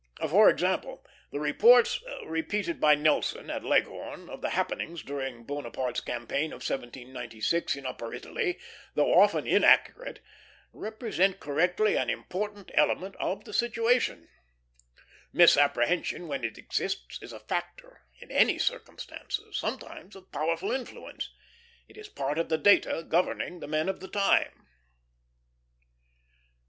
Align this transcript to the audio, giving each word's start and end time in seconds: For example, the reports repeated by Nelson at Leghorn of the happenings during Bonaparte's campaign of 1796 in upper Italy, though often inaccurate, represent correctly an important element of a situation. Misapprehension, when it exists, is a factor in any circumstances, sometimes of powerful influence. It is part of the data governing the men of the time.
For 0.27 0.49
example, 0.49 1.05
the 1.31 1.39
reports 1.39 2.01
repeated 2.25 2.81
by 2.81 2.95
Nelson 2.95 3.51
at 3.51 3.63
Leghorn 3.63 4.31
of 4.31 4.41
the 4.41 4.49
happenings 4.49 5.03
during 5.03 5.43
Bonaparte's 5.43 6.01
campaign 6.01 6.45
of 6.51 6.65
1796 6.67 7.75
in 7.75 7.85
upper 7.85 8.11
Italy, 8.11 8.57
though 8.95 9.13
often 9.19 9.45
inaccurate, 9.45 10.19
represent 10.73 11.39
correctly 11.39 11.97
an 11.97 12.09
important 12.09 12.71
element 12.73 13.15
of 13.17 13.47
a 13.47 13.53
situation. 13.53 14.27
Misapprehension, 15.31 16.27
when 16.27 16.43
it 16.43 16.57
exists, 16.57 17.19
is 17.21 17.31
a 17.31 17.39
factor 17.39 18.01
in 18.19 18.31
any 18.31 18.57
circumstances, 18.57 19.55
sometimes 19.55 20.15
of 20.15 20.31
powerful 20.31 20.71
influence. 20.71 21.31
It 21.87 21.95
is 21.95 22.09
part 22.09 22.39
of 22.39 22.49
the 22.49 22.57
data 22.57 23.05
governing 23.07 23.59
the 23.59 23.67
men 23.67 23.87
of 23.87 23.99
the 23.99 24.07
time. 24.09 24.65